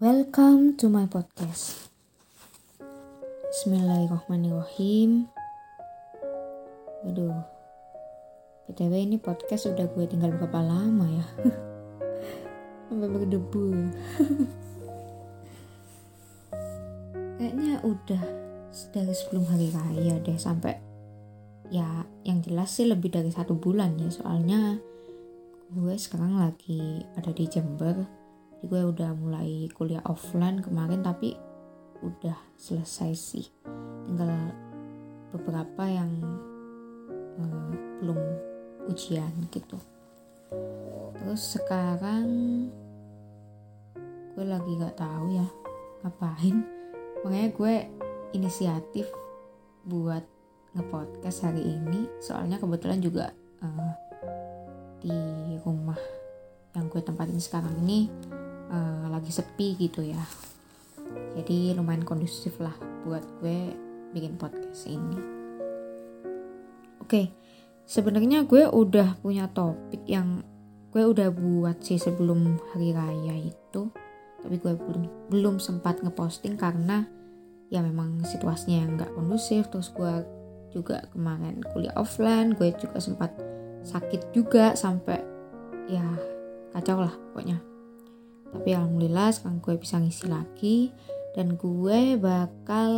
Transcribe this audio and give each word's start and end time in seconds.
Welcome 0.00 0.80
to 0.80 0.88
my 0.88 1.04
podcast. 1.04 1.92
Bismillahirrahmanirrahim. 3.52 5.28
Aduh. 7.04 7.36
BTW 8.64 8.96
ini 8.96 9.20
podcast 9.20 9.68
udah 9.68 9.84
gue 9.92 10.08
tinggal 10.08 10.32
berapa 10.40 10.56
lama 10.56 11.04
ya? 11.04 11.26
Sampai 12.88 13.12
berdebu. 13.12 13.92
Kayaknya 17.36 17.84
udah 17.84 18.24
dari 18.96 19.12
sebelum 19.12 19.52
hari 19.52 19.68
raya 19.68 20.16
deh 20.16 20.40
sampai 20.40 20.80
ya 21.68 22.08
yang 22.24 22.40
jelas 22.40 22.72
sih 22.72 22.88
lebih 22.88 23.12
dari 23.12 23.28
satu 23.28 23.52
bulan 23.52 24.00
ya 24.00 24.08
soalnya 24.08 24.80
gue 25.68 25.94
sekarang 26.00 26.40
lagi 26.40 27.04
ada 27.20 27.36
di 27.36 27.44
Jember 27.44 28.19
jadi 28.60 28.68
gue 28.68 28.82
udah 28.92 29.16
mulai 29.16 29.72
kuliah 29.72 30.04
offline 30.04 30.60
kemarin 30.60 31.00
tapi 31.00 31.32
udah 32.04 32.36
selesai 32.60 33.16
sih. 33.16 33.48
Tinggal 34.04 34.52
beberapa 35.32 35.88
yang 35.88 36.12
uh, 37.40 37.72
belum 38.04 38.20
ujian 38.92 39.32
gitu. 39.48 39.80
Terus 41.16 41.56
sekarang 41.56 42.28
gue 44.36 44.44
lagi 44.44 44.76
gak 44.76 45.00
tahu 45.00 45.40
ya 45.40 45.48
ngapain. 46.04 46.60
Makanya 47.24 47.48
gue 47.56 47.74
inisiatif 48.36 49.08
buat 49.88 50.28
ngepodcast 50.76 51.48
hari 51.48 51.64
ini. 51.64 52.12
Soalnya 52.20 52.60
kebetulan 52.60 53.00
juga 53.00 53.32
uh, 53.64 53.92
di 55.00 55.16
rumah 55.64 55.96
yang 56.76 56.92
gue 56.92 57.00
tempatin 57.00 57.40
sekarang 57.40 57.72
ini 57.88 58.12
uh, 58.70 59.06
lagi 59.10 59.34
sepi 59.34 59.76
gitu 59.76 60.00
ya. 60.06 60.22
Jadi 61.34 61.74
lumayan 61.74 62.06
kondusif 62.06 62.56
lah 62.62 62.74
buat 63.04 63.22
gue 63.42 63.74
bikin 64.14 64.38
podcast 64.38 64.86
ini. 64.86 65.18
Oke 67.02 67.06
okay, 67.06 67.26
sebenarnya 67.86 68.46
gue 68.46 68.70
udah 68.70 69.18
punya 69.18 69.50
topik 69.50 70.06
yang 70.06 70.46
gue 70.90 71.02
udah 71.02 71.30
buat 71.34 71.82
sih 71.82 71.98
sebelum 71.98 72.58
hari 72.72 72.94
raya 72.94 73.34
itu. 73.36 73.90
Tapi 74.40 74.56
gue 74.56 74.72
belum 74.72 75.04
belum 75.28 75.56
sempat 75.60 76.00
ngeposting 76.00 76.56
karena 76.56 77.04
ya 77.68 77.84
memang 77.84 78.22
situasinya 78.22 78.78
yang 78.86 78.90
nggak 78.96 79.12
kondusif. 79.12 79.66
Terus 79.68 79.90
gue 79.92 80.14
juga 80.70 81.02
kemarin 81.10 81.60
kuliah 81.74 81.94
offline 81.98 82.54
gue 82.54 82.70
juga 82.78 83.02
sempat 83.02 83.34
sakit 83.82 84.30
juga 84.30 84.78
sampai 84.78 85.18
ya 85.90 86.04
kacau 86.70 87.02
lah 87.02 87.14
pokoknya 87.34 87.58
tapi 88.50 88.74
alhamdulillah 88.74 89.30
sekarang 89.30 89.62
gue 89.62 89.74
bisa 89.78 90.02
ngisi 90.02 90.26
lagi 90.26 90.78
dan 91.38 91.54
gue 91.54 92.18
bakal 92.18 92.90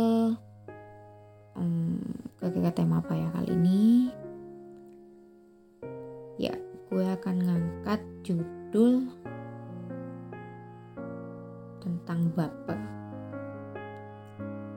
um, 1.53 2.01
kira-kira 2.41 2.73
tema 2.73 2.99
apa 2.99 3.13
ya 3.13 3.29
kali 3.29 3.49
ini? 3.53 4.09
Ya 6.41 6.53
gue 6.89 7.05
akan 7.05 7.35
ngangkat 7.45 8.01
judul 8.25 9.07
tentang 11.83 12.33
baper 12.33 12.79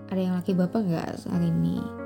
ada 0.06 0.20
yang 0.20 0.36
lagi 0.38 0.52
baper 0.54 0.80
nggak 0.86 1.28
hari 1.28 1.48
ini 1.50 2.05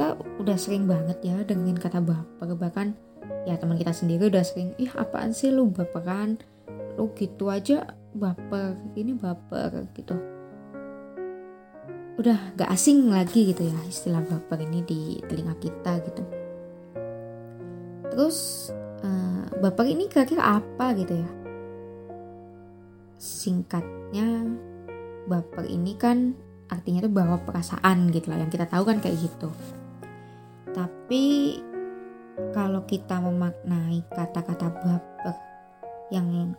kita 0.00 0.16
udah 0.40 0.56
sering 0.56 0.88
banget 0.88 1.20
ya 1.20 1.36
dengerin 1.44 1.76
kata 1.76 2.00
baper 2.00 2.56
bahkan 2.56 2.96
ya 3.44 3.52
teman 3.60 3.76
kita 3.76 3.92
sendiri 3.92 4.32
udah 4.32 4.40
sering 4.40 4.72
ih 4.80 4.88
apaan 4.96 5.36
sih 5.36 5.52
lu 5.52 5.68
baperan? 5.68 6.40
Lu 6.96 7.12
gitu 7.12 7.52
aja 7.52 7.84
baper 8.16 8.80
ini 8.96 9.12
baper 9.12 9.92
gitu. 9.92 10.16
Udah 12.16 12.56
gak 12.56 12.72
asing 12.72 13.12
lagi 13.12 13.52
gitu 13.52 13.60
ya 13.60 13.76
istilah 13.84 14.24
baper 14.24 14.64
ini 14.64 14.80
di 14.88 15.20
telinga 15.28 15.52
kita 15.60 16.00
gitu. 16.00 16.24
Terus 18.08 18.72
uh, 19.04 19.52
baper 19.60 19.84
ini 19.84 20.08
kira-kira 20.08 20.64
apa 20.64 20.96
gitu 20.96 21.12
ya? 21.12 21.30
Singkatnya 23.20 24.48
baper 25.28 25.68
ini 25.68 25.92
kan 26.00 26.32
artinya 26.72 27.04
tuh 27.04 27.12
bawa 27.12 27.36
perasaan 27.44 28.08
gitu 28.08 28.32
lah 28.32 28.40
yang 28.40 28.48
kita 28.48 28.64
tahu 28.64 28.88
kan 28.88 28.96
kayak 28.96 29.20
gitu 29.20 29.52
tapi 30.70 31.58
kalau 32.54 32.82
kita 32.86 33.18
memaknai 33.20 34.02
kata-kata 34.10 34.70
baper 34.70 35.36
yang 36.10 36.54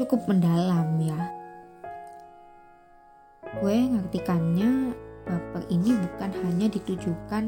cukup 0.00 0.24
mendalam 0.28 0.98
ya 1.00 1.20
gue 3.58 3.76
ngartikannya 3.96 4.92
baper 5.24 5.62
ini 5.72 5.96
bukan 5.96 6.30
hanya 6.44 6.66
ditujukan 6.68 7.44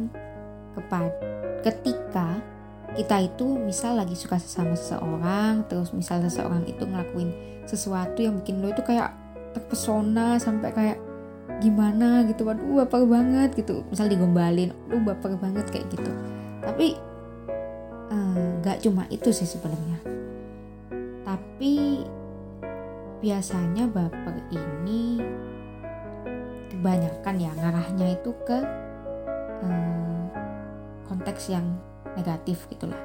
kepada 0.77 1.11
ketika 1.61 2.41
kita 2.97 3.17
itu 3.23 3.47
misal 3.55 4.03
lagi 4.03 4.19
suka 4.19 4.41
sama 4.41 4.75
seseorang 4.75 5.63
terus 5.71 5.95
misal 5.95 6.19
seseorang 6.27 6.67
itu 6.67 6.83
ngelakuin 6.83 7.31
sesuatu 7.69 8.19
yang 8.19 8.43
bikin 8.43 8.59
lo 8.59 8.75
itu 8.75 8.83
kayak 8.83 9.15
terpesona 9.55 10.39
sampai 10.43 10.71
kayak 10.75 10.99
gimana 11.61 12.25
gitu 12.27 12.49
waduh 12.49 12.85
baper 12.85 13.05
banget 13.05 13.55
gitu. 13.55 13.85
Misal 13.93 14.09
digombalin 14.09 14.73
lu 14.89 14.99
baper 15.05 15.37
banget 15.37 15.69
kayak 15.69 15.87
gitu. 15.93 16.11
Tapi 16.65 16.97
nggak 18.61 18.77
eh, 18.77 18.83
cuma 18.83 19.05
itu 19.13 19.31
sih 19.31 19.47
sebenarnya. 19.47 19.99
Tapi 21.25 22.03
biasanya 23.21 23.85
baper 23.87 24.37
ini 24.51 25.21
kebanyakan 26.73 27.37
ya 27.37 27.53
ngarahnya 27.53 28.07
itu 28.17 28.33
ke 28.49 28.59
eh, 29.63 30.25
konteks 31.07 31.53
yang 31.53 31.77
negatif 32.17 32.67
gitulah. 32.73 32.99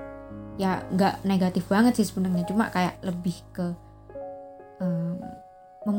Ya 0.55 0.87
nggak 0.89 1.27
negatif 1.27 1.67
banget 1.67 1.99
sih 1.99 2.07
sebenarnya. 2.07 2.47
Cuma 2.47 2.71
kayak 2.71 3.03
lebih 3.03 3.35
ke 3.51 3.84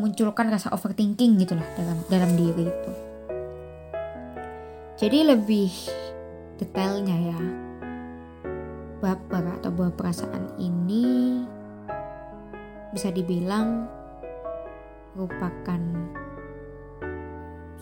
memunculkan 0.06 0.54
rasa 0.54 0.70
overthinking 0.70 1.34
gitulah 1.42 1.66
dalam 1.74 1.98
dalam 2.06 2.30
diri 2.38 2.70
itu. 2.70 2.92
Jadi 5.02 5.18
lebih 5.26 5.66
detailnya 6.62 7.34
ya 7.34 7.40
baper 9.02 9.44
atau 9.58 9.74
buah 9.74 9.90
perasaan 9.98 10.62
ini 10.62 11.42
bisa 12.94 13.10
dibilang 13.10 13.90
merupakan 15.18 15.82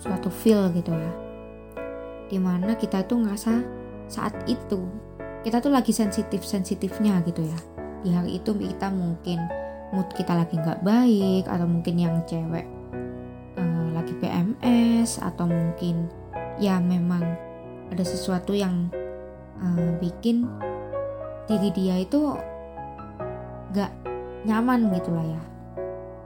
suatu 0.01 0.33
feel 0.33 0.73
gitu 0.73 0.97
ya 0.97 1.13
di 2.33 2.41
mana 2.41 2.73
kita 2.75 3.05
tuh 3.05 3.21
ngerasa 3.21 3.53
saat 4.09 4.33
itu 4.49 4.81
kita 5.45 5.61
tuh 5.61 5.71
lagi 5.71 5.93
sensitif 5.93 6.41
sensitifnya 6.43 7.21
gitu 7.29 7.45
ya 7.45 7.59
di 8.01 8.11
hari 8.11 8.43
itu 8.43 8.57
kita 8.59 8.91
mungkin 8.91 9.39
mood 9.93 10.09
kita 10.17 10.33
lagi 10.33 10.57
nggak 10.57 10.81
baik 10.81 11.45
atau 11.51 11.67
mungkin 11.69 11.97
yang 12.01 12.15
cewek 12.25 12.65
uh, 13.59 13.89
lagi 13.93 14.15
PMS 14.23 15.21
atau 15.21 15.45
mungkin 15.45 16.09
ya 16.57 16.79
memang 16.79 17.23
ada 17.91 18.05
sesuatu 18.07 18.55
yang 18.55 18.89
uh, 19.61 19.91
bikin 20.01 20.49
diri 21.45 21.69
dia 21.75 22.01
itu 22.01 22.35
nggak 23.75 23.93
nyaman 24.49 24.93
gitu 24.95 25.11
lah 25.13 25.27
ya. 25.27 25.43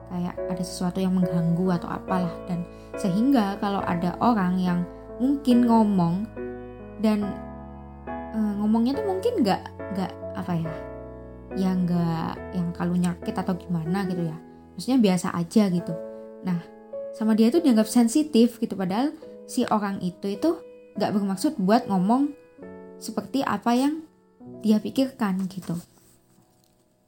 Kayak 0.09 0.35
ada 0.49 0.63
sesuatu 0.65 0.99
yang 1.01 1.15
mengganggu 1.17 1.67
atau 1.81 1.89
apalah. 1.89 2.33
Dan 2.49 2.65
sehingga 2.97 3.61
kalau 3.61 3.85
ada 3.85 4.17
orang 4.21 4.57
yang 4.57 4.81
mungkin 5.19 5.67
ngomong 5.67 6.25
dan 7.03 7.27
uh, 8.35 8.53
ngomongnya 8.63 8.99
tuh 8.99 9.07
mungkin 9.07 9.43
nggak 9.43 9.63
nggak 9.95 10.13
apa 10.39 10.53
ya 10.55 10.73
yang 11.57 11.89
nggak 11.89 12.53
yang 12.53 12.69
kalau 12.77 12.95
nyakit 12.99 13.33
atau 13.33 13.55
gimana 13.57 14.05
gitu 14.11 14.27
ya. 14.27 14.37
Maksudnya 14.77 14.99
biasa 15.01 15.33
aja 15.33 15.71
gitu. 15.73 15.95
Nah 16.45 16.59
sama 17.17 17.33
dia 17.35 17.49
tuh 17.49 17.65
dianggap 17.65 17.89
sensitif 17.89 18.61
gitu 18.61 18.77
padahal 18.77 19.11
si 19.49 19.65
orang 19.67 19.99
itu 20.05 20.29
itu 20.29 20.61
nggak 20.95 21.13
bermaksud 21.15 21.57
buat 21.59 21.89
ngomong 21.89 22.31
seperti 23.01 23.43
apa 23.43 23.75
yang 23.75 24.05
dia 24.61 24.79
pikirkan 24.83 25.49
gitu. 25.49 25.75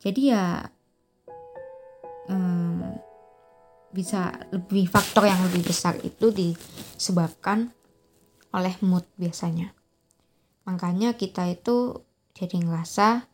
Jadi 0.00 0.32
ya 0.32 0.64
hmm, 2.30 2.96
bisa 3.90 4.34
lebih 4.54 4.86
faktor 4.86 5.26
yang 5.26 5.42
lebih 5.50 5.66
besar 5.66 5.98
itu 6.00 6.30
disebabkan 6.30 7.74
oleh 8.54 8.74
mood 8.82 9.06
biasanya. 9.18 9.74
Makanya 10.66 11.18
kita 11.18 11.50
itu 11.50 12.06
jadi 12.34 12.62
ngerasa 12.62 13.29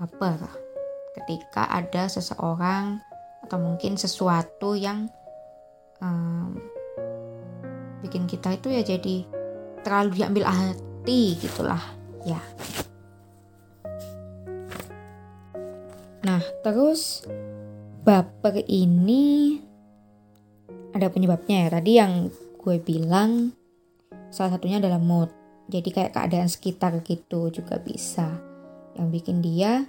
baper 0.00 0.40
ketika 1.12 1.68
ada 1.68 2.08
seseorang 2.08 3.04
atau 3.44 3.60
mungkin 3.60 4.00
sesuatu 4.00 4.72
yang 4.72 5.12
um, 6.00 6.56
bikin 8.00 8.24
kita 8.24 8.56
itu 8.56 8.72
ya 8.72 8.80
jadi 8.80 9.28
terlalu 9.84 10.16
diambil 10.16 10.48
hati 10.48 11.36
gitulah 11.36 11.84
ya. 12.24 12.40
Nah 16.24 16.40
terus 16.64 17.28
baper 18.00 18.64
ini 18.64 19.60
ada 20.96 21.12
penyebabnya 21.12 21.68
ya. 21.68 21.76
Tadi 21.76 21.92
yang 21.92 22.12
gue 22.56 22.76
bilang 22.80 23.52
salah 24.32 24.56
satunya 24.56 24.80
adalah 24.80 24.96
mood. 24.96 25.28
Jadi 25.68 25.92
kayak 25.92 26.16
keadaan 26.16 26.48
sekitar 26.48 27.04
gitu 27.04 27.52
juga 27.52 27.76
bisa 27.78 28.49
yang 28.98 29.08
bikin 29.12 29.42
dia 29.44 29.86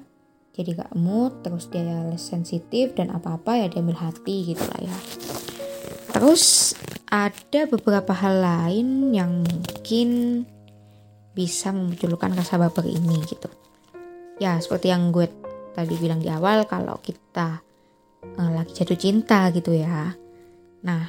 jadi 0.51 0.83
gak 0.83 0.93
mood 0.99 1.39
terus 1.47 1.71
dia 1.71 2.11
sensitif 2.19 2.91
dan 2.91 3.07
apa-apa 3.15 3.55
ya 3.55 3.65
dia 3.71 3.79
ambil 3.79 3.99
hati 4.03 4.51
gitu 4.51 4.63
lah 4.67 4.81
ya. 4.83 4.95
Terus 6.11 6.75
ada 7.07 7.67
beberapa 7.71 8.11
hal 8.11 8.35
lain 8.43 9.15
yang 9.15 9.47
mungkin 9.47 10.43
bisa 11.31 11.71
memunculkan 11.71 12.35
rasa 12.35 12.59
baper 12.59 12.83
ini 12.83 13.23
gitu. 13.23 13.47
Ya 14.43 14.59
seperti 14.59 14.91
yang 14.91 15.15
gue 15.15 15.31
tadi 15.71 15.95
bilang 15.95 16.19
di 16.19 16.27
awal 16.27 16.67
kalau 16.67 16.99
kita 16.99 17.63
uh, 18.35 18.51
lagi 18.51 18.75
jatuh 18.75 18.99
cinta 18.99 19.47
gitu 19.55 19.71
ya. 19.71 20.11
Nah 20.83 21.07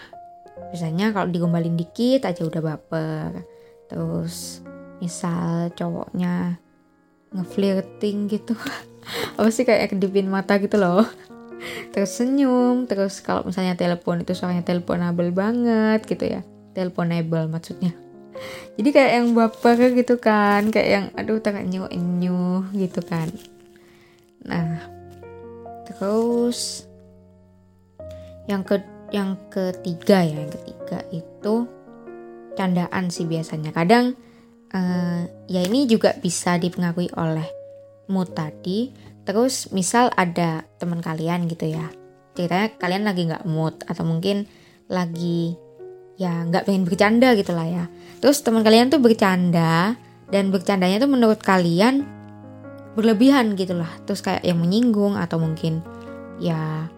biasanya 0.70 1.10
kalau 1.10 1.26
digombalin 1.26 1.74
dikit 1.74 2.30
aja 2.30 2.46
udah 2.46 2.62
baper. 2.62 3.42
Terus 3.90 4.62
misal 5.02 5.74
cowoknya 5.74 6.61
ngeflirting 7.32 8.31
gitu. 8.31 8.55
Apa 9.38 9.49
sih 9.50 9.67
kayak 9.67 9.96
kedipin 9.96 10.29
mata 10.31 10.56
gitu 10.61 10.79
loh. 10.79 11.05
Terus 11.94 12.19
senyum 12.19 12.90
terus 12.90 13.23
kalau 13.23 13.46
misalnya 13.46 13.79
telepon 13.79 14.23
itu 14.23 14.34
suaranya 14.34 14.67
teleponable 14.67 15.31
banget 15.31 16.00
gitu 16.06 16.25
ya. 16.38 16.40
Teleponable 16.73 17.46
maksudnya. 17.50 17.94
Jadi 18.75 18.88
kayak 18.90 19.12
yang 19.12 19.29
baper 19.37 19.79
gitu 19.93 20.17
kan 20.19 20.73
kayak 20.73 20.88
yang 20.88 21.06
aduh 21.14 21.38
terenyuh 21.38 21.87
enyuh 21.93 22.67
gitu 22.75 23.05
kan. 23.05 23.29
Nah 24.43 24.88
terus 25.87 26.88
yang 28.50 28.67
ke 28.67 28.82
yang 29.12 29.37
ketiga 29.52 30.25
ya 30.25 30.43
yang 30.43 30.50
ketiga 30.50 30.99
itu 31.12 31.55
candaan 32.56 33.12
sih 33.12 33.29
biasanya. 33.29 33.70
Kadang 33.70 34.17
uh, 34.72 35.22
ya 35.46 35.60
ini 35.62 35.86
juga 35.86 36.16
bisa 36.19 36.56
dipengaruhi 36.56 37.12
oleh 37.16 37.46
mood 38.08 38.32
tadi. 38.32 38.92
Terus 39.22 39.70
misal 39.70 40.10
ada 40.19 40.66
teman 40.82 40.98
kalian 40.98 41.46
gitu 41.46 41.70
ya. 41.70 41.86
Ceritanya 42.34 42.74
kalian 42.80 43.04
lagi 43.06 43.22
nggak 43.28 43.46
mood 43.46 43.84
atau 43.86 44.02
mungkin 44.02 44.48
lagi 44.90 45.54
ya 46.19 46.42
nggak 46.44 46.66
pengen 46.66 46.84
bercanda 46.84 47.36
gitu 47.38 47.54
lah 47.54 47.69
ya. 47.69 47.84
Terus 48.19 48.42
teman 48.42 48.66
kalian 48.66 48.90
tuh 48.90 48.98
bercanda 48.98 49.94
dan 50.32 50.50
bercandanya 50.50 50.98
tuh 50.98 51.10
menurut 51.12 51.38
kalian 51.38 52.02
berlebihan 52.98 53.54
gitu 53.54 53.78
lah. 53.78 53.90
Terus 54.08 54.24
kayak 54.24 54.42
yang 54.42 54.58
menyinggung 54.58 55.14
atau 55.14 55.38
mungkin 55.38 55.84
ya 56.42 56.90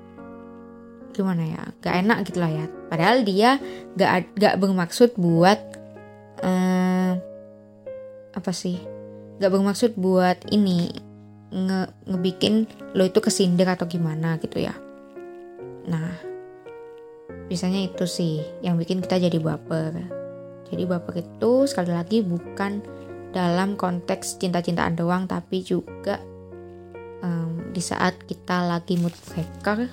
gimana 1.14 1.46
ya 1.46 1.62
gak 1.78 1.94
enak 2.02 2.18
gitu 2.26 2.38
lah 2.40 2.50
ya. 2.50 2.66
Padahal 2.88 3.22
dia 3.22 3.60
gak 3.94 4.34
gak 4.34 4.54
bermaksud 4.58 5.14
buat 5.14 5.60
eh, 6.42 7.12
apa 8.34 8.50
sih? 8.50 8.78
Gak 9.38 9.50
bermaksud 9.50 9.98
buat 9.98 10.38
ini 10.50 10.90
nge 11.54 12.10
ngebikin 12.10 12.66
lo 12.98 13.06
itu 13.06 13.22
kesindir 13.22 13.70
atau 13.70 13.86
gimana 13.86 14.36
gitu 14.42 14.58
ya. 14.58 14.74
Nah 15.86 16.18
biasanya 17.46 17.86
itu 17.86 18.04
sih 18.10 18.42
yang 18.60 18.74
bikin 18.74 18.98
kita 18.98 19.22
jadi 19.22 19.38
baper. 19.38 19.92
Jadi 20.66 20.82
baper 20.82 21.22
itu 21.22 21.70
sekali 21.70 21.94
lagi 21.94 22.26
bukan 22.26 22.82
dalam 23.30 23.78
konteks 23.78 24.38
cinta-cintaan 24.38 24.94
doang 24.94 25.26
tapi 25.26 25.62
juga 25.62 26.22
um, 27.22 27.70
di 27.74 27.82
saat 27.82 28.14
kita 28.26 28.62
lagi 28.66 28.94
mood 28.98 29.14
breaker 29.30 29.90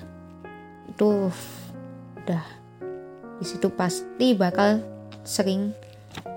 itu 0.86 1.30
udah 2.22 2.44
di 3.42 3.44
situ 3.46 3.66
pasti 3.74 4.38
bakal 4.38 4.78
sering 5.26 5.74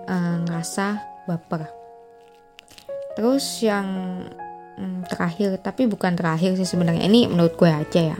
uh, 0.10 0.42
ngerasa 0.46 0.98
baper 1.30 1.84
terus 3.15 3.63
yang 3.63 3.88
hmm, 4.75 5.07
terakhir 5.07 5.57
tapi 5.63 5.88
bukan 5.88 6.19
terakhir 6.19 6.59
sih 6.59 6.67
sebenarnya 6.67 7.07
ini 7.07 7.27
menurut 7.31 7.56
gue 7.56 7.71
aja 7.71 8.01
ya. 8.15 8.19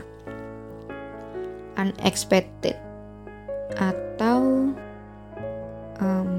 Unexpected 1.76 2.74
atau 3.76 4.72
um, 6.00 6.32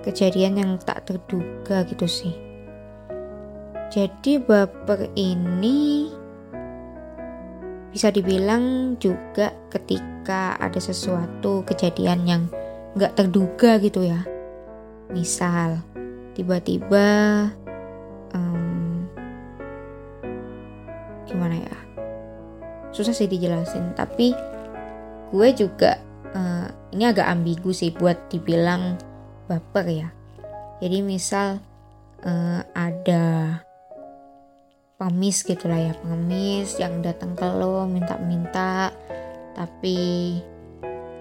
kejadian 0.00 0.56
yang 0.56 0.70
tak 0.80 1.04
terduga 1.04 1.84
gitu 1.84 2.08
sih. 2.08 2.34
Jadi 3.92 4.40
baper 4.40 5.12
ini 5.20 6.08
bisa 7.92 8.08
dibilang 8.08 8.96
juga 8.96 9.52
ketika 9.68 10.56
ada 10.56 10.80
sesuatu 10.80 11.60
kejadian 11.68 12.24
yang 12.24 12.42
nggak 12.96 13.20
terduga 13.20 13.76
gitu 13.84 14.00
ya. 14.08 14.24
Misal 15.12 15.91
tiba-tiba 16.32 17.06
um, 18.32 19.04
gimana 21.28 21.60
ya? 21.60 21.76
Susah 22.92 23.16
sih 23.16 23.28
dijelasin 23.28 23.96
tapi 23.96 24.36
gue 25.32 25.48
juga 25.56 25.96
uh, 26.36 26.68
ini 26.92 27.08
agak 27.08 27.24
ambigu 27.24 27.72
sih 27.72 27.92
buat 27.92 28.28
dibilang 28.28 29.00
baper 29.48 29.86
ya. 29.88 30.08
Jadi 30.82 30.98
misal 31.00 31.62
uh, 32.26 32.60
ada 32.74 33.58
pengemis 34.98 35.42
gitu 35.42 35.66
lah 35.66 35.90
ya 35.90 35.92
pengemis 35.98 36.78
yang 36.78 37.02
datang 37.02 37.34
ke 37.34 37.42
lo 37.42 37.90
minta-minta 37.90 38.94
tapi 39.52 40.38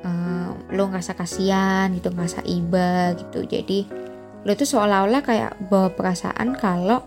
uh, 0.05 0.53
lo 0.69 0.83
ngerasa 0.91 1.17
kasihan 1.17 1.89
gitu 1.95 2.13
ngerasa 2.13 2.45
iba 2.45 3.15
gitu. 3.17 3.47
Jadi 3.47 4.00
lo 4.41 4.51
tuh 4.57 4.65
seolah-olah 4.65 5.21
kayak 5.21 5.51
bawa 5.69 5.93
perasaan 5.93 6.57
kalau 6.57 7.05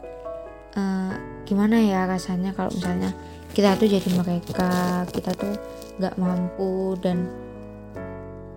uh, 0.79 1.15
gimana 1.45 1.83
ya 1.83 2.07
rasanya 2.07 2.55
kalau 2.55 2.71
misalnya 2.71 3.11
kita 3.55 3.75
tuh 3.79 3.87
jadi 3.91 4.09
mereka 4.19 5.03
kita 5.11 5.31
tuh 5.35 5.55
nggak 5.99 6.15
mampu 6.19 6.99
dan 7.03 7.31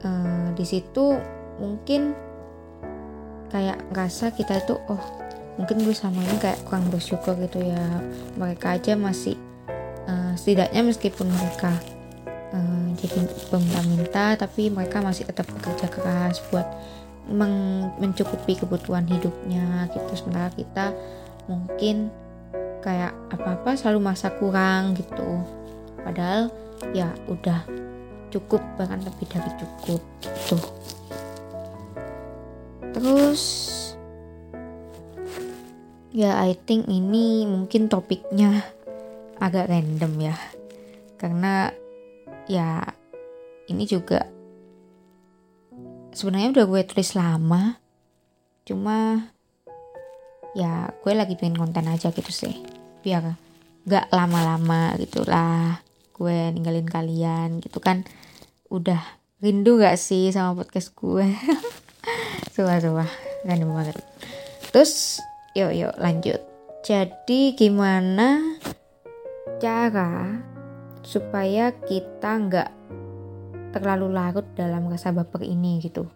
uh, 0.05 0.49
di 0.57 0.65
situ 0.65 1.17
mungkin 1.57 2.13
kayak 3.49 3.81
ngerasa 3.93 4.33
kita 4.33 4.61
tuh 4.65 4.77
oh 4.89 5.03
mungkin 5.57 5.81
gue 5.81 5.95
sama 5.95 6.21
ini 6.21 6.37
kayak 6.37 6.61
kurang 6.69 6.87
bersyukur 6.93 7.33
gitu 7.41 7.59
ya. 7.61 7.81
Mereka 8.37 8.77
aja 8.77 8.93
masih 8.93 9.35
uh, 10.05 10.33
setidaknya 10.37 10.85
meskipun 10.85 11.27
mereka 11.27 11.73
uh, 12.53 12.87
jadi 12.97 13.25
peminta-minta 13.49 14.37
tapi 14.37 14.69
mereka 14.69 15.01
masih 15.01 15.25
tetap 15.25 15.49
bekerja 15.49 15.89
keras 15.89 16.39
buat 16.53 16.65
meng 17.27 17.87
mencukupi 17.99 18.55
kebutuhan 18.55 19.05
hidupnya 19.07 19.91
gitu. 19.91 20.11
Sementara 20.15 20.49
kita 20.55 20.85
mungkin 21.47 22.11
kayak 22.83 23.11
apa-apa 23.31 23.75
selalu 23.75 23.99
masa 23.99 24.31
kurang 24.35 24.95
gitu. 24.95 25.43
Padahal 26.03 26.51
ya 26.95 27.11
udah 27.27 27.67
cukup 28.31 28.63
bahkan 28.79 29.03
lebih 29.03 29.27
dari 29.27 29.51
cukup 29.59 30.01
gitu. 30.23 30.57
Terus 32.95 33.43
ya 36.15 36.39
I 36.41 36.55
think 36.55 36.87
ini 36.87 37.45
mungkin 37.45 37.91
topiknya 37.91 38.63
agak 39.37 39.67
random 39.69 40.31
ya. 40.31 40.37
Karena 41.17 41.71
ya 42.47 42.81
ini 43.67 43.83
juga 43.83 44.36
sebenarnya 46.17 46.49
udah 46.57 46.65
gue 46.65 46.81
tulis 46.89 47.13
lama. 47.13 47.77
Cuma 48.65 49.29
ya 50.57 50.89
gue 50.89 51.13
lagi 51.13 51.37
pengen 51.37 51.61
konten 51.61 51.85
aja 51.85 52.09
gitu 52.09 52.33
sih. 52.33 52.65
Biar 53.05 53.37
gak 53.85 54.09
lama-lama 54.09 54.97
gitulah 54.97 55.77
gue 56.17 56.49
ninggalin 56.57 56.89
kalian 56.89 57.61
gitu 57.61 57.77
kan. 57.77 58.01
Udah 58.73 58.99
rindu 59.37 59.77
gak 59.77 60.01
sih 60.01 60.33
sama 60.33 60.57
podcast 60.57 60.97
gue? 60.97 61.29
Suah-suah 62.57 63.07
random 63.45 63.77
banget. 63.77 64.01
Terus 64.73 65.21
yuk 65.53 65.69
yuk 65.77 65.93
lanjut. 66.01 66.41
Jadi 66.81 67.53
gimana 67.53 68.41
cara 69.61 70.41
supaya 71.05 71.71
kita 71.73 72.31
nggak 72.35 72.76
terlalu 73.71 74.11
larut 74.11 74.47
dalam 74.55 74.87
rasa 74.87 75.11
baper 75.11 75.43
ini 75.43 75.79
gitu. 75.83 76.07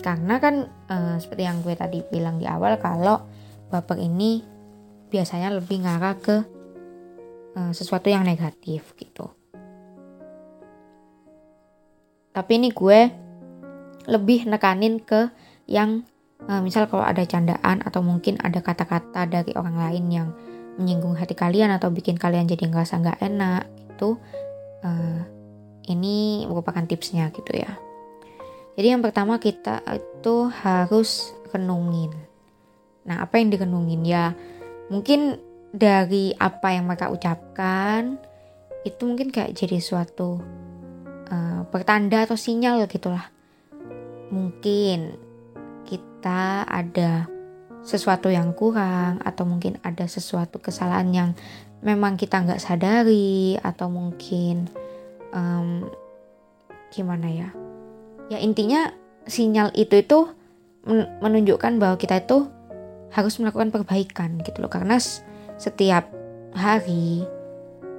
Karena 0.00 0.40
kan 0.40 0.64
uh, 0.88 1.16
seperti 1.20 1.44
yang 1.44 1.60
gue 1.60 1.76
tadi 1.76 2.00
bilang 2.08 2.40
di 2.40 2.48
awal 2.48 2.80
kalau 2.80 3.24
baper 3.68 4.00
ini 4.00 4.40
biasanya 5.12 5.52
lebih 5.52 5.84
ngarah 5.84 6.16
ke 6.16 6.36
uh, 7.56 7.72
sesuatu 7.74 8.08
yang 8.08 8.24
negatif 8.24 8.96
gitu. 8.96 9.28
Tapi 12.30 12.52
ini 12.62 12.70
gue 12.70 13.00
lebih 14.08 14.48
nekanin 14.48 15.02
ke 15.02 15.28
yang 15.68 16.06
uh, 16.48 16.62
misal 16.62 16.88
kalau 16.88 17.04
ada 17.04 17.26
candaan 17.26 17.82
atau 17.84 18.00
mungkin 18.00 18.40
ada 18.40 18.62
kata-kata 18.64 19.28
dari 19.28 19.52
orang 19.58 19.76
lain 19.76 20.04
yang 20.08 20.28
menyinggung 20.80 21.18
hati 21.18 21.36
kalian 21.36 21.74
atau 21.74 21.92
bikin 21.92 22.16
kalian 22.16 22.48
jadi 22.48 22.70
ngerasa 22.70 23.02
nggak 23.02 23.20
enak 23.20 23.62
itu 23.92 24.16
merupakan 26.60 26.84
tipsnya 26.84 27.32
gitu 27.32 27.56
ya. 27.56 27.80
Jadi 28.76 28.86
yang 28.92 29.00
pertama 29.00 29.40
kita 29.40 29.80
itu 29.88 30.52
harus 30.62 31.32
renungin. 31.50 32.12
Nah 33.08 33.24
apa 33.24 33.40
yang 33.40 33.48
direnungin? 33.48 34.04
Ya 34.04 34.36
mungkin 34.92 35.40
dari 35.72 36.36
apa 36.36 36.76
yang 36.76 36.84
mereka 36.84 37.08
ucapkan 37.08 38.20
itu 38.84 39.02
mungkin 39.04 39.32
kayak 39.32 39.56
jadi 39.56 39.80
suatu 39.80 40.40
uh, 41.32 41.60
pertanda 41.72 42.28
atau 42.28 42.36
sinyal 42.36 42.84
gitulah. 42.88 43.28
Mungkin 44.30 45.18
kita 45.88 46.64
ada 46.68 47.26
sesuatu 47.80 48.28
yang 48.28 48.52
kurang 48.52 49.24
atau 49.24 49.48
mungkin 49.48 49.80
ada 49.80 50.04
sesuatu 50.04 50.60
kesalahan 50.60 51.10
yang 51.10 51.30
memang 51.80 52.20
kita 52.20 52.44
nggak 52.44 52.60
sadari 52.60 53.56
atau 53.56 53.88
mungkin 53.88 54.68
um, 55.32 55.88
gimana 56.90 57.30
ya? 57.30 57.48
Ya 58.30 58.38
intinya 58.38 58.94
sinyal 59.26 59.74
itu 59.74 59.98
itu 60.02 60.18
menunjukkan 61.20 61.76
bahwa 61.76 61.96
kita 62.00 62.24
itu 62.24 62.48
harus 63.10 63.36
melakukan 63.42 63.74
perbaikan 63.74 64.38
gitu 64.42 64.62
loh. 64.62 64.70
Karena 64.70 64.98
setiap 65.60 66.10
hari 66.54 67.26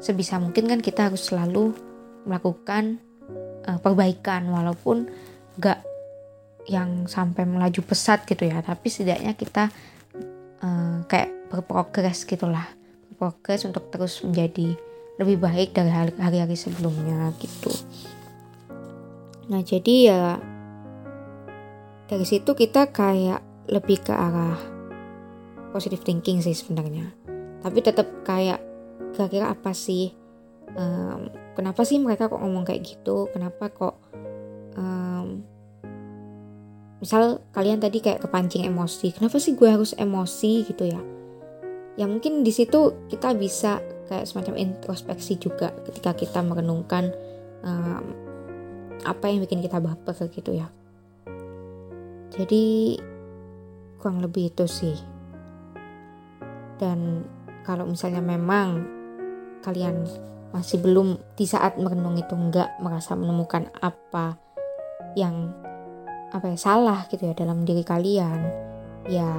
sebisa 0.01 0.39
mungkin 0.41 0.67
kan 0.67 0.79
kita 0.79 1.12
harus 1.12 1.29
selalu 1.29 1.75
melakukan 2.25 3.00
uh, 3.67 3.79
perbaikan 3.79 4.50
walaupun 4.50 5.10
nggak 5.60 5.79
yang 6.69 7.10
sampai 7.10 7.43
melaju 7.45 7.81
pesat 7.86 8.24
gitu 8.25 8.48
ya. 8.48 8.63
Tapi 8.63 8.88
setidaknya 8.88 9.36
kita 9.36 9.69
uh, 10.63 11.03
kayak 11.05 11.51
berprogres 11.51 12.24
gitulah 12.24 12.65
berprogres 13.12 13.67
untuk 13.67 13.91
terus 13.93 14.24
menjadi 14.24 14.74
lebih 15.19 15.38
baik 15.38 15.77
dari 15.77 15.91
hari-hari 15.93 16.57
sebelumnya 16.57 17.29
gitu 17.38 17.69
nah 19.51 19.60
jadi 19.60 19.96
ya 20.08 20.24
dari 22.08 22.24
situ 22.27 22.55
kita 22.55 22.91
kayak 22.91 23.43
lebih 23.72 24.03
ke 24.03 24.12
arah 24.12 24.60
positive 25.72 26.03
thinking 26.03 26.43
sih 26.43 26.51
sebenarnya. 26.51 27.15
Tapi 27.63 27.79
tetap 27.79 28.27
kayak 28.27 28.60
kira-kira 29.15 29.48
apa 29.55 29.72
sih 29.72 30.12
um, 30.75 31.31
kenapa 31.55 31.88
sih 31.88 31.98
mereka 32.03 32.27
kok 32.27 32.43
ngomong 32.43 32.67
kayak 32.67 32.84
gitu? 32.84 33.31
Kenapa 33.31 33.72
kok 33.72 33.96
um, 34.75 35.39
misal 37.00 37.39
kalian 37.55 37.79
tadi 37.79 38.03
kayak 38.03 38.22
kepancing 38.22 38.62
emosi 38.67 39.10
kenapa 39.15 39.41
sih 39.41 39.58
gue 39.58 39.72
harus 39.72 39.96
emosi 39.96 40.67
gitu 40.67 40.84
ya? 40.91 41.01
Ya 41.96 42.05
mungkin 42.12 42.43
di 42.43 42.51
situ 42.51 43.08
kita 43.08 43.31
bisa 43.39 43.79
kayak 44.12 44.27
semacam 44.27 44.60
introspeksi 44.60 45.39
juga 45.39 45.72
ketika 45.88 46.12
kita 46.12 46.39
merenungkan 46.43 47.15
um, 47.63 48.30
apa 49.05 49.29
yang 49.29 49.43
bikin 49.43 49.62
kita 49.62 49.81
baper 49.81 50.15
gitu 50.29 50.51
ya. 50.55 50.67
Jadi 52.31 52.98
kurang 54.00 54.24
lebih 54.24 54.50
itu 54.50 54.65
sih. 54.65 54.98
Dan 56.81 57.27
kalau 57.62 57.86
misalnya 57.86 58.24
memang 58.24 58.81
kalian 59.62 60.08
masih 60.51 60.81
belum 60.84 61.15
di 61.38 61.46
saat 61.48 61.79
merenung 61.79 62.17
itu 62.17 62.34
nggak 62.34 62.81
merasa 62.84 63.15
menemukan 63.15 63.72
apa 63.79 64.36
yang 65.15 65.53
apa 66.31 66.55
ya 66.55 66.58
salah 66.60 67.08
gitu 67.08 67.27
ya 67.27 67.36
dalam 67.36 67.63
diri 67.67 67.84
kalian 67.84 68.39
ya 69.08 69.31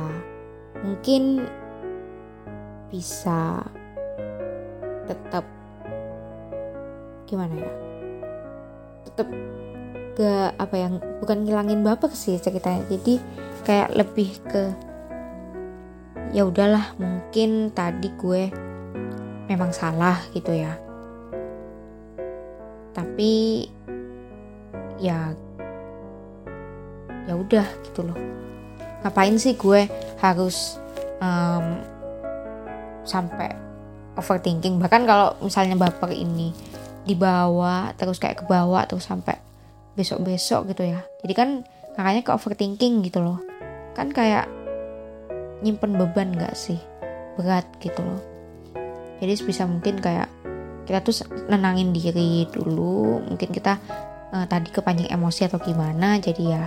mungkin 0.84 1.44
bisa 2.92 3.64
tetap 5.08 5.44
gimana 7.24 7.56
ya 7.56 7.91
tetap 9.06 9.28
ke 10.12 10.30
apa 10.60 10.76
yang 10.76 11.00
bukan 11.24 11.44
ngilangin 11.44 11.80
bapak 11.80 12.12
sih 12.12 12.36
ceritanya. 12.38 12.84
Jadi 12.88 13.18
kayak 13.64 13.94
lebih 13.96 14.30
ke 14.46 14.62
ya 16.32 16.48
udahlah 16.48 16.96
mungkin 16.96 17.72
tadi 17.76 18.08
gue 18.16 18.48
memang 19.48 19.72
salah 19.72 20.20
gitu 20.32 20.52
ya. 20.52 20.76
Tapi 22.92 23.64
ya 25.00 25.32
ya 27.26 27.34
udah 27.34 27.66
gitu 27.88 28.06
loh. 28.06 28.18
Ngapain 29.02 29.34
sih 29.40 29.58
gue 29.58 29.88
harus 30.22 30.78
um, 31.18 31.80
sampai 33.02 33.50
overthinking? 34.14 34.78
Bahkan 34.78 35.02
kalau 35.08 35.34
misalnya 35.42 35.74
baper 35.74 36.12
ini 36.14 36.71
dibawa 37.02 37.94
terus 37.98 38.22
kayak 38.22 38.42
ke 38.42 38.44
bawah 38.46 38.86
terus 38.86 39.06
sampai 39.06 39.38
besok-besok 39.98 40.72
gitu 40.72 40.88
ya. 40.88 41.00
Jadi 41.24 41.34
kan 41.34 41.48
makanya 41.98 42.22
ke 42.24 42.30
overthinking 42.32 43.04
gitu 43.04 43.20
loh. 43.20 43.38
Kan 43.92 44.14
kayak 44.14 44.48
nyimpen 45.60 45.98
beban 45.98 46.32
gak 46.34 46.56
sih? 46.56 46.80
Berat 47.36 47.66
gitu 47.82 48.00
loh. 48.00 48.20
Jadi 49.22 49.32
sebisa 49.38 49.68
mungkin 49.68 50.02
kayak 50.02 50.26
kita 50.88 50.98
tuh 51.04 51.14
nenangin 51.46 51.94
diri 51.94 52.48
dulu. 52.50 53.22
Mungkin 53.22 53.50
kita 53.54 53.78
uh, 54.34 54.46
tadi 54.48 54.72
kepancing 54.72 55.10
emosi 55.12 55.46
atau 55.46 55.62
gimana 55.62 56.18
jadi 56.18 56.42
ya 56.42 56.64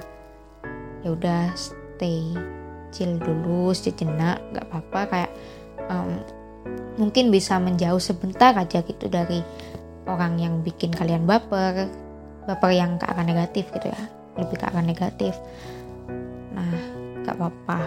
ya 1.05 1.09
udah 1.13 1.53
stay 1.53 2.33
chill 2.89 3.19
dulu 3.19 3.75
sejenak 3.75 4.39
nggak 4.53 4.65
apa-apa. 4.71 5.01
Kayak 5.11 5.31
um, 5.89 6.21
mungkin 6.95 7.27
bisa 7.29 7.59
menjauh 7.59 7.99
sebentar 7.99 8.55
aja 8.55 8.79
gitu 8.81 9.11
dari 9.11 9.43
orang 10.05 10.37
yang 10.37 10.61
bikin 10.61 10.93
kalian 10.93 11.25
baper 11.25 11.89
baper 12.45 12.71
yang 12.71 13.01
ke 13.01 13.05
arah 13.09 13.25
negatif 13.25 13.69
gitu 13.73 13.89
ya. 13.89 14.01
Lebih 14.37 14.57
ke 14.61 14.65
arah 14.69 14.85
negatif. 14.85 15.33
Nah 16.53 16.73
nggak 17.25 17.35
apa-apa. 17.35 17.81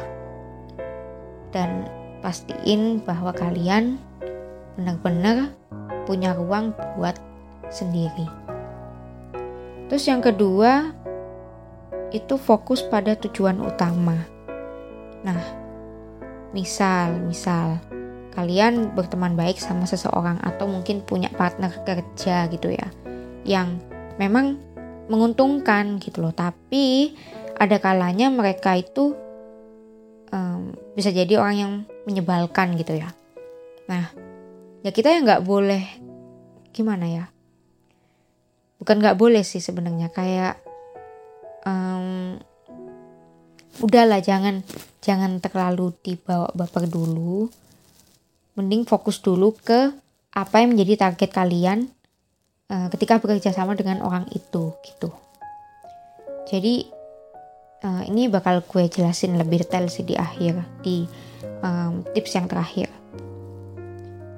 Dan 1.55 1.89
pastiin 2.21 3.01
bahwa 3.07 3.31
kalian 3.33 3.97
benar-benar 4.77 5.55
punya 6.05 6.35
ruang 6.35 6.75
buat 6.99 7.17
sendiri. 7.71 8.27
Terus 9.89 10.05
yang 10.05 10.21
kedua 10.21 10.93
itu 12.13 12.37
fokus 12.41 12.85
pada 12.85 13.17
tujuan 13.17 13.61
utama. 13.61 14.17
Nah, 15.25 15.41
misal, 16.57 17.21
misal 17.25 17.81
kalian 18.39 18.95
berteman 18.95 19.35
baik 19.35 19.59
sama 19.59 19.83
seseorang 19.83 20.39
atau 20.47 20.71
mungkin 20.71 21.03
punya 21.03 21.27
partner 21.35 21.75
kerja 21.83 22.47
gitu 22.47 22.71
ya, 22.71 22.87
yang 23.43 23.83
memang 24.15 24.63
menguntungkan 25.11 25.99
gitu 25.99 26.23
loh. 26.23 26.31
Tapi 26.31 27.19
ada 27.59 27.83
kalanya 27.83 28.31
mereka 28.31 28.79
itu 28.79 29.19
um, 30.31 30.71
bisa 30.95 31.11
jadi 31.11 31.43
orang 31.43 31.57
yang 31.59 31.73
menyebalkan 32.07 32.79
gitu 32.79 32.95
ya. 32.95 33.11
Nah, 33.91 34.07
ya 34.87 34.95
kita 34.95 35.11
ya 35.11 35.19
nggak 35.27 35.43
boleh 35.43 35.83
gimana 36.71 37.11
ya? 37.11 37.27
Bukan 38.79 39.03
nggak 39.03 39.19
boleh 39.19 39.43
sih 39.43 39.59
sebenarnya 39.59 40.15
kayak 40.15 40.63
um, 41.67 42.39
udahlah 43.83 44.23
jangan 44.23 44.63
jangan 45.03 45.43
terlalu 45.43 45.91
dibawa 46.07 46.47
baper 46.55 46.87
dulu 46.87 47.51
mending 48.59 48.83
fokus 48.83 49.23
dulu 49.23 49.55
ke 49.55 49.95
apa 50.35 50.59
yang 50.59 50.75
menjadi 50.75 51.09
target 51.09 51.31
kalian 51.31 51.87
uh, 52.67 52.91
ketika 52.91 53.23
bekerja 53.23 53.55
sama 53.55 53.79
dengan 53.79 54.03
orang 54.03 54.27
itu 54.35 54.75
gitu. 54.83 55.15
Jadi 56.51 56.91
uh, 57.87 58.03
ini 58.11 58.27
bakal 58.27 58.67
gue 58.67 58.91
jelasin 58.91 59.39
lebih 59.39 59.63
detail 59.63 59.87
sih 59.87 60.03
di 60.03 60.19
akhir 60.19 60.59
di 60.83 61.07
um, 61.63 62.03
tips 62.13 62.35
yang 62.35 62.51
terakhir. 62.51 62.91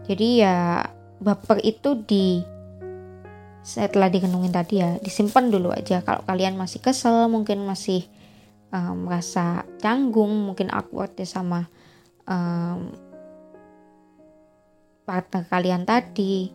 Jadi 0.05 0.45
ya 0.45 0.85
baper 1.23 1.65
itu 1.65 1.97
di 2.05 2.45
setelah 3.61 4.09
dikenungin 4.09 4.53
tadi 4.53 4.81
ya 4.81 5.00
disimpan 5.00 5.49
dulu 5.49 5.73
aja. 5.73 6.05
Kalau 6.05 6.25
kalian 6.29 6.61
masih 6.61 6.81
kesel 6.85 7.29
mungkin 7.33 7.65
masih 7.65 8.05
um, 8.75 9.09
merasa 9.09 9.65
canggung 9.79 10.33
mungkin 10.50 10.69
awkward 10.73 11.15
ya 11.17 11.29
sama 11.29 11.69
um, 12.27 13.10
partner 15.11 15.43
kalian 15.50 15.83
tadi 15.83 16.55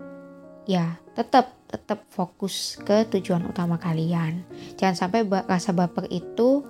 ya 0.63 0.95
tetap 1.11 1.55
tetap 1.67 2.07
fokus 2.07 2.79
ke 2.79 3.03
tujuan 3.11 3.43
utama 3.51 3.75
kalian. 3.75 4.47
Jangan 4.79 4.95
sampai 4.95 5.27
rasa 5.27 5.75
baper 5.75 6.07
itu 6.07 6.63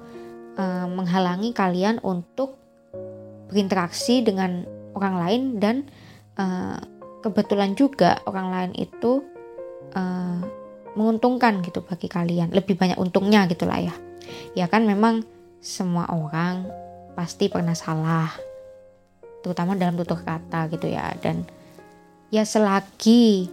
um, 0.57 0.87
menghalangi 0.97 1.53
kalian 1.53 2.01
untuk 2.01 2.57
berinteraksi 3.51 4.25
dengan 4.25 4.65
orang 4.97 5.15
lain 5.21 5.41
dan 5.61 5.75
uh, 6.41 6.81
kebetulan 7.21 7.77
juga 7.77 8.17
orang 8.25 8.47
lain 8.49 8.71
itu 8.73 9.21
uh, 9.93 10.41
menguntungkan 10.97 11.61
gitu 11.61 11.85
bagi 11.85 12.09
kalian. 12.09 12.49
Lebih 12.49 12.73
banyak 12.73 12.97
untungnya 12.97 13.45
gitulah 13.45 13.77
ya. 13.77 13.93
Ya 14.57 14.65
kan 14.65 14.89
memang 14.89 15.21
semua 15.61 16.09
orang 16.09 16.65
pasti 17.13 17.45
pernah 17.51 17.77
salah 17.77 18.33
terutama 19.45 19.77
dalam 19.77 19.93
tutur 19.93 20.25
kata 20.25 20.71
gitu 20.73 20.89
ya. 20.89 21.13
Dan 21.21 21.45
ya 22.35 22.43
selagi 22.43 23.47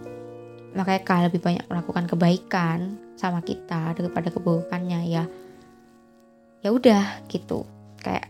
mereka 0.75 1.23
lebih 1.23 1.39
banyak 1.39 1.63
melakukan 1.71 2.03
kebaikan 2.11 2.99
sama 3.15 3.39
kita 3.39 3.95
daripada 3.95 4.27
keburukannya 4.27 4.99
ya 5.07 5.23
ya 6.59 6.69
udah 6.71 7.23
gitu. 7.31 7.63
Kayak 8.03 8.27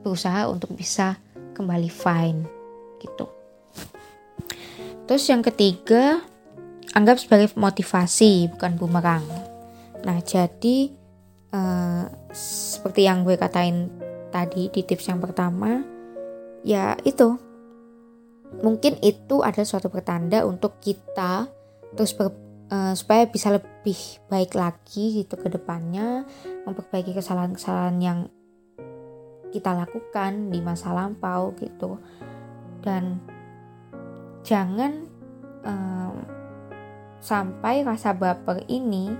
berusaha 0.00 0.48
untuk 0.48 0.72
bisa 0.72 1.20
kembali 1.52 1.92
fine 1.92 2.40
gitu. 3.04 3.28
Terus 5.04 5.24
yang 5.28 5.44
ketiga 5.44 6.24
anggap 6.96 7.20
sebagai 7.20 7.52
motivasi 7.52 8.48
bukan 8.56 8.80
bumerang. 8.80 9.24
Nah 10.08 10.16
jadi 10.24 10.88
uh, 11.52 12.08
seperti 12.32 13.04
yang 13.04 13.28
gue 13.28 13.36
katain 13.36 13.92
tadi 14.32 14.72
di 14.72 14.80
tips 14.80 15.12
yang 15.12 15.20
pertama 15.20 15.84
ya 16.64 16.96
itu 17.04 17.51
mungkin 18.60 19.00
itu 19.00 19.40
ada 19.40 19.64
suatu 19.64 19.88
pertanda 19.88 20.44
untuk 20.44 20.76
kita 20.82 21.48
terus 21.96 22.12
ber, 22.12 22.32
uh, 22.72 22.92
supaya 22.92 23.24
bisa 23.28 23.52
lebih 23.52 23.96
baik 24.28 24.52
lagi 24.56 25.24
gitu 25.24 25.40
ke 25.40 25.48
depannya 25.48 26.28
memperbaiki 26.68 27.16
kesalahan-kesalahan 27.16 27.96
yang 28.00 28.18
kita 29.52 29.76
lakukan 29.76 30.48
di 30.48 30.64
masa 30.64 30.96
lampau 30.96 31.52
gitu. 31.60 32.00
Dan 32.80 33.20
jangan 34.42 35.04
um, 35.62 36.16
sampai 37.20 37.84
rasa 37.84 38.16
baper 38.16 38.64
ini 38.66 39.12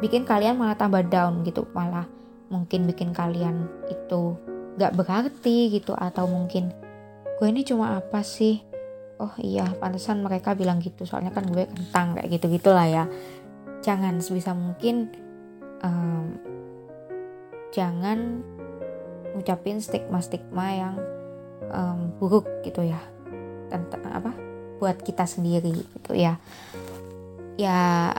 bikin 0.00 0.24
kalian 0.24 0.56
malah 0.56 0.80
tambah 0.80 1.04
down 1.06 1.44
gitu. 1.44 1.68
Malah 1.76 2.08
mungkin 2.48 2.88
bikin 2.88 3.12
kalian 3.12 3.68
itu 3.92 4.34
gak 4.80 4.96
berarti 4.96 5.72
gitu 5.72 5.92
atau 5.92 6.24
mungkin 6.24 6.72
gue 7.36 7.46
ini 7.52 7.62
cuma 7.68 8.00
apa 8.00 8.24
sih? 8.24 8.64
Oh 9.16 9.32
iya 9.40 9.68
pantesan 9.76 10.24
mereka 10.24 10.56
bilang 10.56 10.80
gitu. 10.80 11.04
Soalnya 11.04 11.32
kan 11.32 11.44
gue 11.48 11.68
kentang 11.68 12.16
kayak 12.16 12.28
gitu 12.32 12.46
gitulah 12.56 12.88
ya. 12.88 13.04
Jangan 13.84 14.20
sebisa 14.24 14.56
mungkin 14.56 15.12
um, 15.84 16.36
jangan 17.72 18.40
ngucapin 19.36 19.84
stigma-stigma 19.84 20.66
yang 20.72 20.94
um, 21.68 22.12
buruk 22.16 22.48
gitu 22.64 22.84
ya. 22.84 23.00
Tentang 23.68 24.04
apa? 24.08 24.32
Buat 24.80 25.04
kita 25.04 25.28
sendiri 25.28 25.72
gitu 25.72 26.12
ya. 26.16 26.40
Ya 27.56 28.12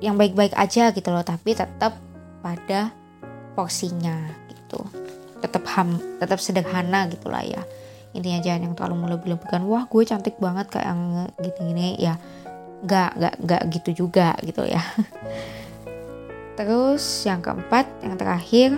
yang 0.00 0.16
baik-baik 0.16 0.56
aja 0.56 0.94
gitu 0.94 1.12
loh 1.12 1.26
tapi 1.26 1.58
tetap 1.58 1.98
pada 2.42 2.94
porsinya 3.58 4.30
gitu. 4.46 4.78
Tetap 5.42 5.66
ham 5.74 5.98
tetap 6.22 6.38
sederhana 6.38 7.10
gitulah 7.10 7.42
ya 7.42 7.62
intinya 8.10 8.40
jangan 8.42 8.60
yang 8.66 8.74
terlalu 8.74 8.96
melebih-lebihkan 9.06 9.62
wah 9.70 9.86
gue 9.86 10.02
cantik 10.02 10.36
banget 10.42 10.66
kayak 10.70 10.86
yang 10.90 11.02
gini-gini. 11.38 11.98
Ya 11.98 12.14
nggak 12.80 13.10
nggak 13.20 13.34
nggak 13.44 13.62
gitu 13.80 14.06
juga 14.06 14.34
gitu 14.42 14.66
ya. 14.66 14.82
Terus 16.58 17.04
yang 17.24 17.40
keempat 17.40 17.86
yang 18.04 18.16
terakhir 18.18 18.76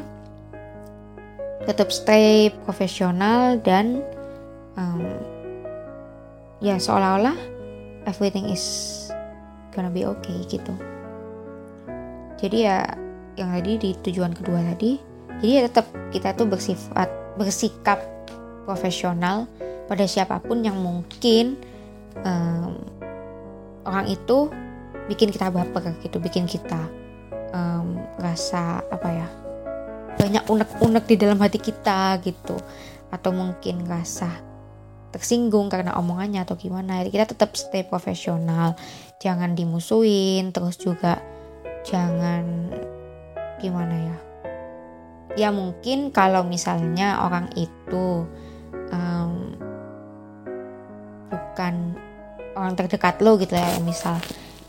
tetap 1.62 1.94
stay 1.94 2.50
profesional 2.66 3.58
dan 3.62 4.02
um, 4.74 5.06
ya 6.58 6.78
seolah-olah 6.78 7.38
everything 8.06 8.50
is 8.50 9.08
gonna 9.70 9.90
be 9.90 10.02
okay 10.02 10.42
gitu. 10.50 10.74
Jadi 12.42 12.66
ya 12.66 12.82
yang 13.38 13.54
tadi 13.54 13.80
di 13.80 13.90
tujuan 13.96 14.36
kedua 14.36 14.60
tadi 14.60 15.12
jadi 15.40 15.50
ya 15.58 15.60
tetap 15.66 15.86
kita 16.12 16.36
tuh 16.36 16.46
bersifat 16.46 17.08
bersikap 17.40 17.98
profesional 18.64 19.46
pada 19.86 20.06
siapa 20.06 20.38
pun 20.40 20.62
yang 20.62 20.78
mungkin 20.78 21.58
um, 22.22 22.78
orang 23.84 24.06
itu 24.08 24.48
bikin 25.10 25.34
kita 25.34 25.50
baper 25.50 25.98
gitu 26.00 26.22
bikin 26.22 26.46
kita 26.46 26.86
um, 27.50 27.98
rasa 28.22 28.80
apa 28.88 29.08
ya 29.10 29.28
banyak 30.22 30.44
unek-unek 30.46 31.04
di 31.08 31.16
dalam 31.18 31.38
hati 31.40 31.58
kita 31.58 32.20
gitu. 32.22 32.56
Atau 33.12 33.34
mungkin 33.34 33.84
rasa 33.84 34.30
tersinggung 35.12 35.68
karena 35.68 35.98
omongannya 35.98 36.46
atau 36.46 36.56
gimana. 36.56 37.04
Kita 37.04 37.28
tetap 37.28 37.52
stay 37.58 37.84
profesional. 37.84 38.78
Jangan 39.20 39.58
dimusuhin 39.58 40.54
terus 40.54 40.78
juga 40.80 41.20
jangan 41.82 42.72
gimana 43.58 43.96
ya. 43.98 44.18
Ya 45.32 45.48
mungkin 45.48 46.12
kalau 46.12 46.44
misalnya 46.44 47.24
orang 47.24 47.50
itu 47.56 48.28
bukan 51.52 51.92
orang 52.56 52.72
terdekat 52.72 53.20
lo 53.20 53.36
gitu 53.36 53.52
ya 53.52 53.68
misal. 53.84 54.16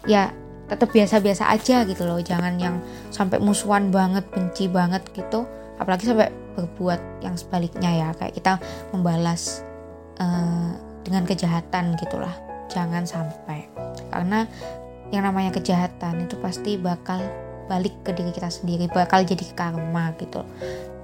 Ya 0.03 0.35
tetap 0.67 0.91
biasa-biasa 0.91 1.47
aja 1.51 1.83
gitu 1.87 2.07
loh 2.07 2.19
jangan 2.23 2.55
yang 2.59 2.79
sampai 3.11 3.39
musuhan 3.39 3.87
banget 3.91 4.27
benci 4.31 4.67
banget 4.67 5.03
gitu. 5.15 5.47
Apalagi 5.79 6.11
sampai 6.11 6.31
berbuat 6.59 7.23
yang 7.23 7.39
sebaliknya 7.39 7.91
ya 7.91 8.09
kayak 8.19 8.35
kita 8.35 8.59
membalas 8.91 9.63
uh, 10.19 10.75
dengan 11.07 11.23
kejahatan 11.23 11.95
gitulah. 11.99 12.35
Jangan 12.67 13.07
sampai. 13.07 13.67
Karena 14.11 14.43
yang 15.15 15.23
namanya 15.23 15.55
kejahatan 15.55 16.27
itu 16.27 16.35
pasti 16.39 16.75
bakal 16.75 17.23
balik 17.71 17.95
ke 18.03 18.11
diri 18.11 18.35
kita 18.35 18.51
sendiri 18.51 18.91
bakal 18.91 19.23
jadi 19.23 19.43
karma 19.55 20.11
gitu. 20.19 20.43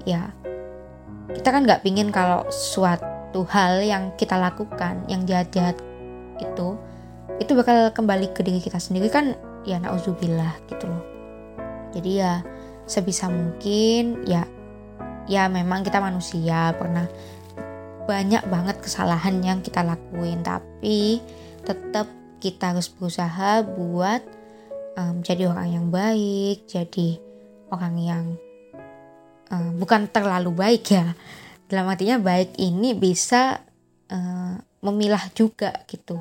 Ya 0.03 0.31
kita 1.29 1.53
kan 1.53 1.61
nggak 1.63 1.85
pingin 1.85 2.09
kalau 2.09 2.43
suatu 2.49 3.18
hal 3.45 3.85
yang 3.85 4.13
kita 4.17 4.35
lakukan 4.37 5.05
yang 5.05 5.25
jahat-jahat 5.25 5.77
itu 6.41 6.77
itu 7.39 7.51
bakal 7.55 7.93
kembali 7.93 8.33
ke 8.33 8.41
diri 8.41 8.59
kita 8.59 8.81
sendiri 8.81 9.07
kan 9.07 9.37
ya 9.63 9.77
nauzubillah 9.79 10.57
gitu 10.67 10.89
loh. 10.89 11.03
Jadi 11.93 12.11
ya 12.19 12.41
sebisa 12.89 13.29
mungkin 13.29 14.25
ya 14.25 14.49
ya 15.29 15.45
memang 15.45 15.85
kita 15.85 16.01
manusia 16.01 16.73
pernah 16.73 17.05
banyak 18.09 18.41
banget 18.49 18.81
kesalahan 18.81 19.37
yang 19.45 19.61
kita 19.61 19.85
lakuin 19.85 20.41
tapi 20.41 21.21
tetap 21.61 22.09
kita 22.41 22.73
harus 22.73 22.89
berusaha 22.89 23.61
buat 23.61 24.25
um, 24.97 25.21
orang 25.21 25.69
yang 25.69 25.87
baik 25.93 26.65
jadi 26.65 27.21
orang 27.69 27.95
yang 28.01 28.25
um, 29.53 29.77
bukan 29.77 30.09
terlalu 30.09 30.49
baik 30.49 30.83
ya 30.89 31.13
dalam 31.69 31.85
artinya 31.85 32.17
baik 32.17 32.57
ini 32.57 32.97
bisa 32.97 33.61
uh, 34.09 34.57
memilah 34.81 35.21
juga 35.37 35.85
gitu. 35.85 36.17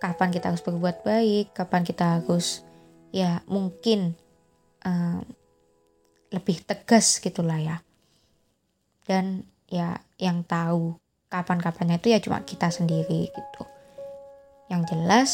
Kapan 0.00 0.32
kita 0.32 0.48
harus 0.48 0.64
berbuat 0.64 1.04
baik 1.04 1.52
kapan 1.52 1.84
kita 1.84 2.18
harus 2.18 2.64
ya 3.12 3.44
mungkin 3.44 4.16
um, 4.88 5.20
lebih 6.32 6.64
tegas 6.64 7.20
gitulah 7.20 7.60
ya. 7.60 7.76
Dan 9.04 9.44
ya 9.68 10.00
yang 10.16 10.40
tahu 10.48 10.96
kapan-kapannya 11.28 12.00
itu 12.00 12.08
ya 12.16 12.24
cuma 12.24 12.40
kita 12.40 12.72
sendiri 12.72 13.28
gitu. 13.28 13.62
Yang 14.72 14.82
jelas 14.96 15.30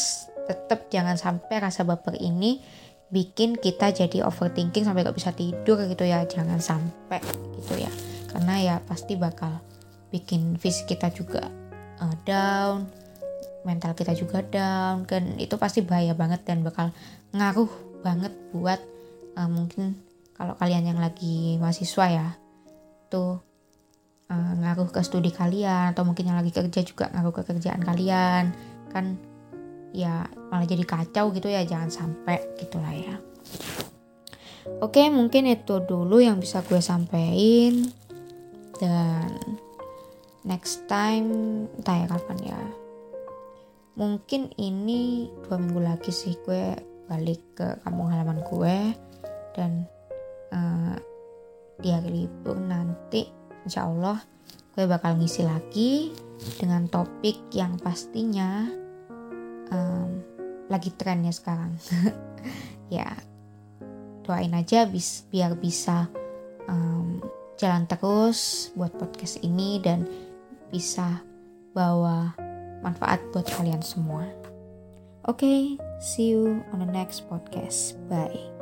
tetap 0.51 0.91
jangan 0.91 1.15
sampai 1.15 1.63
rasa 1.63 1.87
baper 1.87 2.19
ini 2.19 2.59
bikin 3.07 3.55
kita 3.55 3.95
jadi 3.95 4.27
overthinking 4.27 4.83
sampai 4.83 5.07
gak 5.07 5.15
bisa 5.15 5.31
tidur 5.31 5.79
gitu 5.87 6.03
ya. 6.03 6.27
Jangan 6.27 6.59
sampai 6.59 7.23
gitu 7.55 7.79
ya 7.79 8.14
karena 8.35 8.55
ya 8.59 8.75
pasti 8.83 9.15
bakal 9.15 9.63
bikin 10.11 10.59
fisik 10.59 10.91
kita 10.91 11.07
juga 11.15 11.47
uh, 12.03 12.15
down 12.27 12.91
mental 13.63 13.95
kita 13.95 14.11
juga 14.11 14.43
down 14.43 15.07
kan 15.07 15.39
itu 15.39 15.55
pasti 15.55 15.79
bahaya 15.79 16.11
banget 16.11 16.43
dan 16.43 16.61
bakal 16.61 16.91
ngaruh 17.31 17.71
banget 18.03 18.35
buat 18.51 18.83
uh, 19.39 19.47
mungkin 19.47 19.95
kalau 20.35 20.59
kalian 20.59 20.91
yang 20.91 20.99
lagi 20.99 21.55
mahasiswa 21.63 22.05
ya 22.11 22.27
tuh 23.07 23.39
uh, 24.29 24.53
ngaruh 24.59 24.89
ke 24.91 25.01
studi 25.01 25.31
kalian 25.31 25.95
atau 25.95 26.03
mungkin 26.03 26.27
yang 26.29 26.37
lagi 26.37 26.51
kerja 26.51 26.81
juga 26.83 27.09
ngaruh 27.13 27.33
ke 27.33 27.41
kerjaan 27.47 27.81
kalian. 27.81 28.51
Kan 28.91 29.19
ya 29.95 30.27
malah 30.51 30.67
jadi 30.67 30.83
kacau 30.83 31.31
gitu 31.31 31.47
ya 31.47 31.63
jangan 31.63 31.87
sampai 31.87 32.43
gitulah 32.59 32.91
ya. 32.91 33.15
Oke 34.81 35.07
mungkin 35.13 35.45
itu 35.45 35.79
dulu 35.85 36.19
yang 36.19 36.41
bisa 36.41 36.65
gue 36.65 36.81
sampaikan 36.81 37.85
dan 38.79 39.31
next 40.45 40.85
time 40.85 41.65
entah 41.79 41.95
ya 42.03 42.07
kapan 42.11 42.39
ya. 42.43 42.61
Mungkin 43.95 44.51
ini 44.59 45.31
dua 45.47 45.55
minggu 45.55 45.81
lagi 45.81 46.11
sih 46.11 46.35
gue 46.43 46.75
balik 47.07 47.41
ke 47.55 47.67
kampung 47.81 48.11
halaman 48.11 48.43
gue. 48.43 48.77
Dan 49.55 49.87
uh, 50.51 50.95
di 51.79 51.89
hari 51.91 52.27
libur 52.27 52.59
nanti 52.59 53.27
insya 53.63 53.87
Allah 53.87 54.19
gue 54.75 54.83
bakal 54.83 55.15
ngisi 55.15 55.47
lagi 55.47 56.11
dengan 56.59 56.91
topik 56.91 57.47
yang 57.55 57.79
pastinya 57.79 58.67
um, 59.71 60.09
lagi 60.67 60.91
trennya 60.95 61.31
sekarang. 61.31 61.75
Ya 62.85 63.17
doain 64.21 64.53
aja 64.57 64.89
bis, 64.89 65.25
biar 65.29 65.53
bisa 65.57 66.05
um, 66.69 67.21
jalan 67.55 67.87
terus 67.87 68.71
buat 68.75 68.91
podcast 68.95 69.39
ini 69.43 69.79
dan 69.79 70.07
bisa 70.69 71.23
bawa 71.75 72.35
manfaat 72.83 73.19
buat 73.31 73.47
kalian 73.47 73.81
semua. 73.81 74.27
Oke, 75.25 75.41
okay, 75.41 75.61
See 75.99 76.29
you 76.29 76.63
on 76.73 76.79
the 76.79 76.85
next 76.85 77.29
podcast. 77.29 77.95
Bye. 78.09 78.54